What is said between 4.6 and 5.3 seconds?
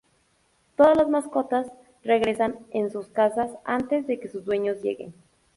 lleguen.